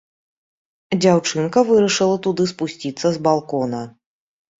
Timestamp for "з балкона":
3.19-3.83